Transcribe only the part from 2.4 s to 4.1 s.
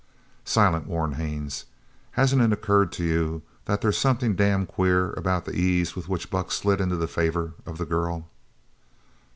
it occurred to you that there's